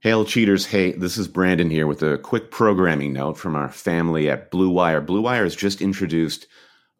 Hail 0.00 0.26
cheaters. 0.26 0.66
Hey, 0.66 0.92
this 0.92 1.16
is 1.16 1.26
Brandon 1.26 1.70
here 1.70 1.86
with 1.86 2.02
a 2.02 2.18
quick 2.18 2.50
programming 2.50 3.14
note 3.14 3.38
from 3.38 3.56
our 3.56 3.70
family 3.70 4.28
at 4.28 4.50
Blue 4.50 4.68
Wire. 4.68 5.00
Blue 5.00 5.22
Wire 5.22 5.44
has 5.44 5.56
just 5.56 5.80
introduced 5.80 6.46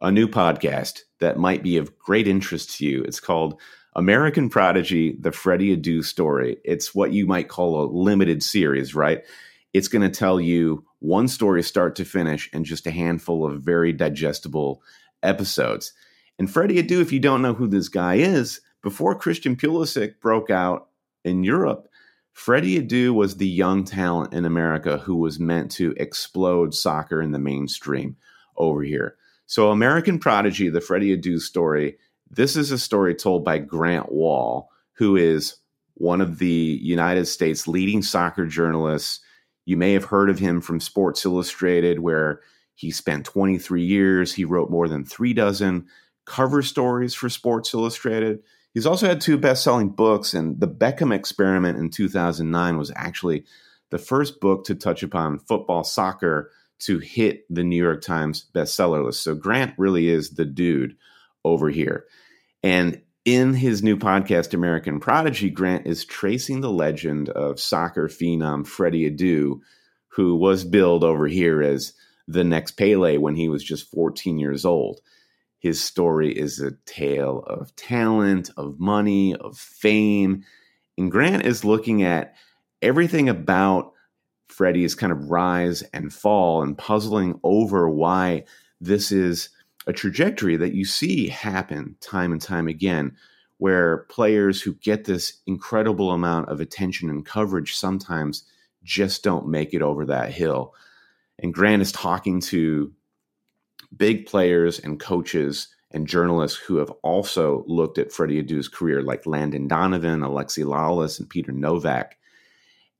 a 0.00 0.10
new 0.10 0.26
podcast 0.26 1.00
that 1.20 1.36
might 1.36 1.62
be 1.62 1.76
of 1.76 1.98
great 1.98 2.26
interest 2.26 2.78
to 2.78 2.86
you. 2.86 3.02
It's 3.02 3.20
called 3.20 3.60
American 3.94 4.48
Prodigy, 4.48 5.14
the 5.20 5.30
Freddie 5.30 5.76
Adu 5.76 6.02
story. 6.02 6.56
It's 6.64 6.94
what 6.94 7.12
you 7.12 7.26
might 7.26 7.48
call 7.48 7.84
a 7.84 7.92
limited 7.92 8.42
series, 8.42 8.94
right? 8.94 9.22
It's 9.74 9.88
going 9.88 10.02
to 10.02 10.18
tell 10.18 10.40
you 10.40 10.86
one 11.00 11.28
story 11.28 11.62
start 11.62 11.96
to 11.96 12.04
finish 12.06 12.48
and 12.54 12.64
just 12.64 12.86
a 12.86 12.90
handful 12.90 13.44
of 13.44 13.60
very 13.60 13.92
digestible 13.92 14.80
episodes. 15.22 15.92
And 16.38 16.50
Freddie 16.50 16.82
Adu, 16.82 17.02
if 17.02 17.12
you 17.12 17.20
don't 17.20 17.42
know 17.42 17.54
who 17.54 17.68
this 17.68 17.90
guy 17.90 18.14
is, 18.14 18.62
before 18.82 19.14
Christian 19.14 19.54
Pulisic 19.54 20.18
broke 20.18 20.48
out 20.48 20.88
in 21.26 21.44
Europe, 21.44 21.88
Freddie 22.36 22.82
Adu 22.82 23.14
was 23.14 23.38
the 23.38 23.48
young 23.48 23.82
talent 23.82 24.34
in 24.34 24.44
America 24.44 24.98
who 24.98 25.16
was 25.16 25.40
meant 25.40 25.70
to 25.70 25.94
explode 25.96 26.74
soccer 26.74 27.22
in 27.22 27.32
the 27.32 27.38
mainstream 27.38 28.14
over 28.58 28.82
here. 28.82 29.16
So, 29.46 29.70
American 29.70 30.18
Prodigy, 30.18 30.68
the 30.68 30.82
Freddie 30.82 31.16
Adu 31.16 31.40
story, 31.40 31.96
this 32.30 32.54
is 32.54 32.70
a 32.70 32.78
story 32.78 33.14
told 33.14 33.42
by 33.42 33.56
Grant 33.56 34.12
Wahl, 34.12 34.68
who 34.92 35.16
is 35.16 35.56
one 35.94 36.20
of 36.20 36.38
the 36.38 36.78
United 36.82 37.24
States' 37.24 37.66
leading 37.66 38.02
soccer 38.02 38.44
journalists. 38.44 39.20
You 39.64 39.78
may 39.78 39.94
have 39.94 40.04
heard 40.04 40.28
of 40.28 40.38
him 40.38 40.60
from 40.60 40.78
Sports 40.78 41.24
Illustrated, 41.24 42.00
where 42.00 42.42
he 42.74 42.90
spent 42.90 43.24
23 43.24 43.82
years. 43.82 44.34
He 44.34 44.44
wrote 44.44 44.70
more 44.70 44.88
than 44.88 45.06
three 45.06 45.32
dozen 45.32 45.86
cover 46.26 46.60
stories 46.60 47.14
for 47.14 47.30
Sports 47.30 47.72
Illustrated. 47.72 48.40
He's 48.76 48.84
also 48.84 49.08
had 49.08 49.22
two 49.22 49.38
best 49.38 49.64
selling 49.64 49.88
books, 49.88 50.34
and 50.34 50.60
The 50.60 50.68
Beckham 50.68 51.10
Experiment 51.10 51.78
in 51.78 51.88
2009 51.88 52.76
was 52.76 52.92
actually 52.94 53.46
the 53.88 53.96
first 53.96 54.38
book 54.38 54.66
to 54.66 54.74
touch 54.74 55.02
upon 55.02 55.38
football, 55.38 55.82
soccer 55.82 56.50
to 56.80 56.98
hit 56.98 57.46
the 57.48 57.64
New 57.64 57.82
York 57.82 58.02
Times 58.02 58.44
bestseller 58.54 59.02
list. 59.02 59.22
So 59.22 59.34
Grant 59.34 59.72
really 59.78 60.10
is 60.10 60.34
the 60.34 60.44
dude 60.44 60.94
over 61.42 61.70
here. 61.70 62.04
And 62.62 63.00
in 63.24 63.54
his 63.54 63.82
new 63.82 63.96
podcast, 63.96 64.52
American 64.52 65.00
Prodigy, 65.00 65.48
Grant 65.48 65.86
is 65.86 66.04
tracing 66.04 66.60
the 66.60 66.70
legend 66.70 67.30
of 67.30 67.58
soccer 67.58 68.08
phenom 68.08 68.66
Freddie 68.66 69.10
Adu, 69.10 69.60
who 70.08 70.36
was 70.36 70.64
billed 70.64 71.02
over 71.02 71.26
here 71.26 71.62
as 71.62 71.94
the 72.28 72.44
next 72.44 72.72
Pele 72.72 73.16
when 73.16 73.36
he 73.36 73.48
was 73.48 73.64
just 73.64 73.90
14 73.90 74.38
years 74.38 74.66
old. 74.66 75.00
His 75.58 75.82
story 75.82 76.32
is 76.32 76.60
a 76.60 76.72
tale 76.84 77.44
of 77.46 77.74
talent, 77.76 78.50
of 78.56 78.78
money, 78.78 79.34
of 79.34 79.58
fame. 79.58 80.44
And 80.98 81.10
Grant 81.10 81.44
is 81.44 81.64
looking 81.64 82.02
at 82.02 82.34
everything 82.82 83.28
about 83.28 83.92
Freddie's 84.48 84.94
kind 84.94 85.12
of 85.12 85.30
rise 85.30 85.82
and 85.92 86.12
fall 86.12 86.62
and 86.62 86.78
puzzling 86.78 87.40
over 87.42 87.88
why 87.88 88.44
this 88.80 89.10
is 89.10 89.48
a 89.86 89.92
trajectory 89.92 90.56
that 90.56 90.74
you 90.74 90.84
see 90.84 91.28
happen 91.28 91.96
time 92.00 92.32
and 92.32 92.40
time 92.40 92.68
again, 92.68 93.16
where 93.58 93.98
players 94.08 94.60
who 94.60 94.74
get 94.74 95.04
this 95.04 95.40
incredible 95.46 96.10
amount 96.10 96.48
of 96.48 96.60
attention 96.60 97.08
and 97.08 97.24
coverage 97.24 97.74
sometimes 97.74 98.44
just 98.84 99.22
don't 99.22 99.48
make 99.48 99.74
it 99.74 99.82
over 99.82 100.06
that 100.06 100.32
hill. 100.32 100.74
And 101.38 101.52
Grant 101.52 101.82
is 101.82 101.92
talking 101.92 102.40
to 102.42 102.92
big 103.96 104.26
players 104.26 104.78
and 104.78 105.00
coaches 105.00 105.68
and 105.90 106.06
journalists 106.06 106.58
who 106.58 106.76
have 106.76 106.90
also 107.02 107.64
looked 107.66 107.98
at 107.98 108.12
Freddie 108.12 108.42
Adu's 108.42 108.68
career, 108.68 109.02
like 109.02 109.26
Landon 109.26 109.68
Donovan, 109.68 110.20
Alexi 110.20 110.64
Lalas, 110.64 111.18
and 111.18 111.28
Peter 111.28 111.52
Nowak. 111.52 112.16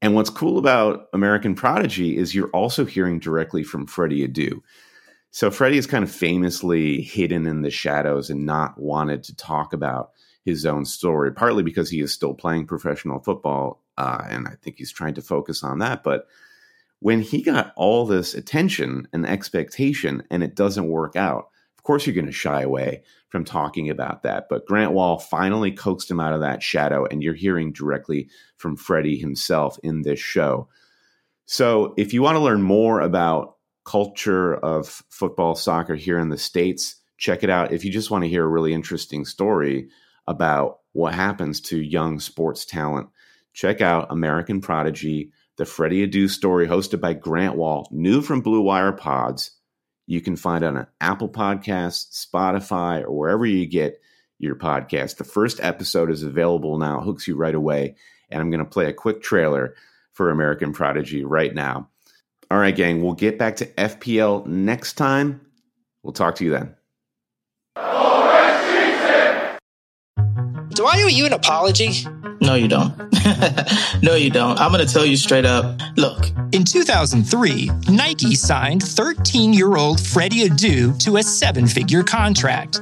And 0.00 0.14
what's 0.14 0.30
cool 0.30 0.58
about 0.58 1.08
American 1.12 1.54
Prodigy 1.54 2.16
is 2.16 2.34
you're 2.34 2.50
also 2.50 2.84
hearing 2.84 3.18
directly 3.18 3.64
from 3.64 3.86
Freddie 3.86 4.26
Adu. 4.26 4.62
So 5.30 5.50
Freddie 5.50 5.78
is 5.78 5.86
kind 5.86 6.04
of 6.04 6.10
famously 6.10 7.02
hidden 7.02 7.46
in 7.46 7.62
the 7.62 7.70
shadows 7.70 8.30
and 8.30 8.46
not 8.46 8.80
wanted 8.80 9.24
to 9.24 9.36
talk 9.36 9.72
about 9.72 10.12
his 10.44 10.64
own 10.64 10.84
story, 10.84 11.32
partly 11.32 11.62
because 11.62 11.90
he 11.90 12.00
is 12.00 12.12
still 12.12 12.32
playing 12.32 12.66
professional 12.66 13.18
football, 13.20 13.82
uh, 13.98 14.22
and 14.28 14.48
I 14.48 14.52
think 14.62 14.78
he's 14.78 14.92
trying 14.92 15.14
to 15.14 15.22
focus 15.22 15.62
on 15.62 15.80
that. 15.80 16.02
But 16.02 16.26
when 17.00 17.20
he 17.20 17.42
got 17.42 17.72
all 17.76 18.06
this 18.06 18.34
attention 18.34 19.08
and 19.12 19.26
expectation 19.26 20.22
and 20.30 20.42
it 20.42 20.54
doesn't 20.54 20.88
work 20.88 21.16
out, 21.16 21.48
of 21.76 21.84
course 21.84 22.06
you're 22.06 22.14
going 22.14 22.26
to 22.26 22.32
shy 22.32 22.62
away 22.62 23.02
from 23.28 23.44
talking 23.44 23.88
about 23.90 24.22
that. 24.22 24.46
But 24.48 24.66
Grant 24.66 24.92
Wahl 24.92 25.18
finally 25.18 25.70
coaxed 25.70 26.10
him 26.10 26.20
out 26.20 26.34
of 26.34 26.40
that 26.40 26.62
shadow, 26.62 27.06
and 27.06 27.22
you're 27.22 27.34
hearing 27.34 27.72
directly 27.72 28.28
from 28.56 28.76
Freddie 28.76 29.18
himself 29.18 29.78
in 29.82 30.02
this 30.02 30.18
show. 30.18 30.68
So 31.46 31.94
if 31.96 32.12
you 32.12 32.22
want 32.22 32.36
to 32.36 32.42
learn 32.42 32.62
more 32.62 33.00
about 33.00 33.56
culture 33.84 34.54
of 34.54 35.02
football 35.08 35.54
soccer 35.54 35.94
here 35.94 36.18
in 36.18 36.28
the 36.28 36.36
States, 36.36 36.96
check 37.16 37.42
it 37.42 37.50
out. 37.50 37.72
If 37.72 37.84
you 37.84 37.90
just 37.90 38.10
want 38.10 38.24
to 38.24 38.28
hear 38.28 38.44
a 38.44 38.48
really 38.48 38.74
interesting 38.74 39.24
story 39.24 39.88
about 40.26 40.80
what 40.92 41.14
happens 41.14 41.60
to 41.62 41.80
young 41.80 42.20
sports 42.20 42.66
talent, 42.66 43.08
check 43.54 43.80
out 43.80 44.12
American 44.12 44.60
Prodigy 44.60 45.32
the 45.58 45.66
Freddie 45.66 46.06
Adu 46.06 46.30
story, 46.30 46.66
hosted 46.66 47.00
by 47.00 47.12
Grant 47.12 47.56
Wahl, 47.56 47.88
new 47.90 48.22
from 48.22 48.40
Blue 48.40 48.62
Wire 48.62 48.92
Pods. 48.92 49.50
You 50.06 50.20
can 50.20 50.36
find 50.36 50.64
on 50.64 50.86
Apple 51.00 51.28
Podcasts, 51.28 52.26
Spotify, 52.26 53.02
or 53.02 53.12
wherever 53.12 53.44
you 53.44 53.66
get 53.66 54.00
your 54.38 54.54
podcast. 54.54 55.16
The 55.16 55.24
first 55.24 55.60
episode 55.60 56.10
is 56.10 56.22
available 56.22 56.78
now, 56.78 57.00
it 57.00 57.04
hooks 57.04 57.26
you 57.28 57.36
right 57.36 57.54
away. 57.54 57.96
And 58.30 58.40
I'm 58.40 58.50
going 58.50 58.64
to 58.64 58.70
play 58.70 58.86
a 58.86 58.92
quick 58.92 59.20
trailer 59.20 59.74
for 60.12 60.30
American 60.30 60.72
Prodigy 60.72 61.24
right 61.24 61.54
now. 61.54 61.90
All 62.50 62.58
right, 62.58 62.74
gang, 62.74 63.02
we'll 63.02 63.14
get 63.14 63.38
back 63.38 63.56
to 63.56 63.66
FPL 63.66 64.46
next 64.46 64.94
time. 64.94 65.40
We'll 66.02 66.12
talk 66.12 66.36
to 66.36 66.44
you 66.44 66.50
then. 66.50 66.77
Do 70.78 70.86
I 70.86 71.02
owe 71.02 71.08
you 71.08 71.26
an 71.26 71.32
apology? 71.32 71.90
No, 72.40 72.54
you 72.54 72.68
don't. 72.68 72.96
no, 74.00 74.14
you 74.14 74.30
don't. 74.30 74.60
I'm 74.60 74.70
going 74.70 74.86
to 74.86 74.92
tell 74.92 75.04
you 75.04 75.16
straight 75.16 75.44
up. 75.44 75.76
Look. 75.96 76.28
In 76.52 76.62
2003, 76.64 77.68
Nike 77.88 78.36
signed 78.36 78.84
13 78.84 79.52
year 79.52 79.74
old 79.74 80.00
Freddie 80.00 80.48
Adu 80.48 80.96
to 81.02 81.16
a 81.16 81.22
seven 81.24 81.66
figure 81.66 82.04
contract. 82.04 82.80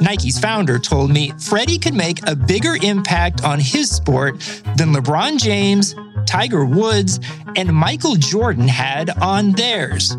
Nike's 0.00 0.38
founder 0.38 0.78
told 0.78 1.10
me 1.10 1.32
Freddie 1.40 1.80
could 1.80 1.94
make 1.94 2.24
a 2.28 2.36
bigger 2.36 2.76
impact 2.80 3.42
on 3.42 3.58
his 3.58 3.90
sport 3.90 4.38
than 4.76 4.94
LeBron 4.94 5.42
James, 5.42 5.96
Tiger 6.26 6.64
Woods, 6.64 7.18
and 7.56 7.74
Michael 7.74 8.14
Jordan 8.14 8.68
had 8.68 9.10
on 9.20 9.50
theirs. 9.50 10.14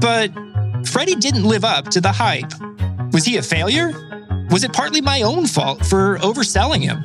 But 0.00 0.32
Freddie 0.86 1.16
didn't 1.16 1.44
live 1.44 1.66
up 1.66 1.90
to 1.90 2.00
the 2.00 2.12
hype. 2.12 2.50
Was 3.12 3.26
he 3.26 3.36
a 3.36 3.42
failure? 3.42 3.92
Was 4.50 4.64
it 4.64 4.72
partly 4.72 5.00
my 5.00 5.22
own 5.22 5.46
fault 5.46 5.86
for 5.86 6.18
overselling 6.18 6.82
him? 6.82 7.02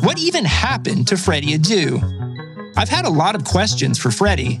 What 0.00 0.18
even 0.18 0.46
happened 0.46 1.06
to 1.08 1.18
Freddie 1.18 1.58
Adu? 1.58 2.72
I've 2.74 2.88
had 2.88 3.04
a 3.04 3.10
lot 3.10 3.34
of 3.34 3.44
questions 3.44 3.98
for 3.98 4.10
Freddie, 4.10 4.60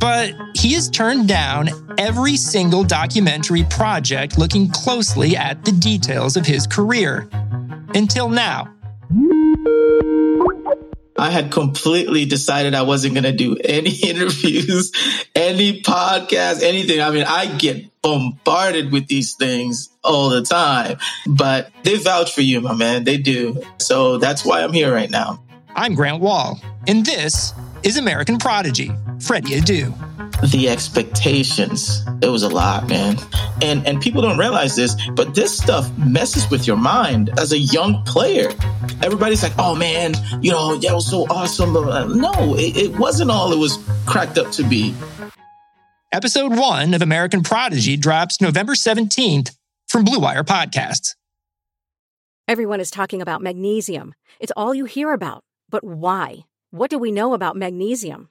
but 0.00 0.34
he 0.54 0.72
has 0.74 0.90
turned 0.90 1.28
down 1.28 1.68
every 1.96 2.36
single 2.36 2.82
documentary 2.82 3.62
project 3.64 4.38
looking 4.38 4.68
closely 4.70 5.36
at 5.36 5.64
the 5.64 5.70
details 5.70 6.36
of 6.36 6.46
his 6.46 6.66
career. 6.66 7.28
Until 7.94 8.28
now. 8.28 8.74
I 11.18 11.30
had 11.30 11.50
completely 11.50 12.24
decided 12.24 12.74
I 12.74 12.82
wasn't 12.82 13.14
going 13.14 13.24
to 13.24 13.32
do 13.32 13.56
any 13.64 13.90
interviews, 14.04 14.92
any 15.34 15.82
podcast, 15.82 16.62
anything. 16.62 17.00
I 17.00 17.10
mean, 17.10 17.24
I 17.26 17.46
get 17.46 17.84
bombarded 18.02 18.92
with 18.92 19.08
these 19.08 19.34
things 19.34 19.90
all 20.04 20.30
the 20.30 20.42
time, 20.42 20.98
but 21.26 21.70
they 21.82 21.96
vouch 21.96 22.32
for 22.32 22.42
you, 22.42 22.60
my 22.60 22.74
man. 22.74 23.04
They 23.04 23.18
do. 23.18 23.60
So 23.78 24.18
that's 24.18 24.44
why 24.44 24.62
I'm 24.62 24.72
here 24.72 24.94
right 24.94 25.10
now. 25.10 25.42
I'm 25.74 25.94
Grant 25.94 26.20
Wahl, 26.20 26.60
and 26.86 27.04
this 27.04 27.52
is 27.82 27.96
American 27.96 28.38
Prodigy, 28.38 28.90
Freddie 29.20 29.60
Adu. 29.60 30.27
The 30.42 30.68
expectations, 30.68 32.04
it 32.22 32.28
was 32.28 32.44
a 32.44 32.48
lot, 32.48 32.88
man. 32.88 33.16
And 33.60 33.84
and 33.86 34.00
people 34.00 34.22
don't 34.22 34.38
realize 34.38 34.76
this, 34.76 34.94
but 35.10 35.34
this 35.34 35.56
stuff 35.58 35.90
messes 35.98 36.48
with 36.48 36.66
your 36.66 36.76
mind 36.76 37.30
as 37.38 37.52
a 37.52 37.58
young 37.58 38.02
player. 38.04 38.52
Everybody's 39.02 39.42
like, 39.42 39.52
"Oh 39.58 39.74
man, 39.74 40.14
you 40.40 40.52
know, 40.52 40.76
that 40.76 40.94
was 40.94 41.10
so 41.10 41.26
awesome." 41.28 41.72
No, 41.72 42.54
it, 42.56 42.76
it 42.76 42.98
wasn't 42.98 43.30
all 43.30 43.52
it 43.52 43.58
was 43.58 43.78
cracked 44.06 44.38
up 44.38 44.52
to 44.52 44.62
be. 44.62 44.94
Episode 46.12 46.56
one 46.56 46.94
of 46.94 47.02
American 47.02 47.42
Prodigy 47.42 47.96
drops 47.96 48.40
November 48.40 48.74
17th 48.74 49.54
from 49.88 50.04
Blue 50.04 50.20
Wire 50.20 50.44
Podcasts. 50.44 51.16
Everyone 52.46 52.80
is 52.80 52.90
talking 52.90 53.20
about 53.20 53.42
magnesium. 53.42 54.14
It's 54.40 54.52
all 54.56 54.74
you 54.74 54.86
hear 54.86 55.12
about. 55.12 55.42
But 55.68 55.84
why? 55.84 56.46
What 56.70 56.90
do 56.90 56.98
we 56.98 57.12
know 57.12 57.34
about 57.34 57.56
magnesium? 57.56 58.30